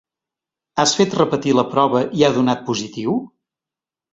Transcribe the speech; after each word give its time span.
Has 0.83 0.93
fet 0.99 1.13
repetir 1.19 1.53
la 1.57 1.65
prova 1.75 2.03
i 2.21 2.25
ha 2.29 2.33
donat 2.39 2.65
positiu? 2.71 3.15